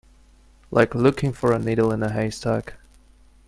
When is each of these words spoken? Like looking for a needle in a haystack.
Like 0.71 0.95
looking 0.95 1.31
for 1.31 1.51
a 1.53 1.59
needle 1.59 1.91
in 1.91 2.01
a 2.01 2.11
haystack. 2.11 2.73